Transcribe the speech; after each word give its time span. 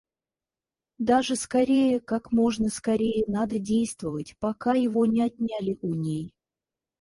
Даже 0.97 1.35
скорее, 1.35 1.99
как 1.99 2.31
можно 2.31 2.69
скорее 2.69 3.23
надо 3.27 3.59
действовать, 3.59 4.35
пока 4.39 4.73
его 4.73 5.05
не 5.05 5.21
отняли 5.21 5.77
у 5.83 5.93
ней. 5.93 6.33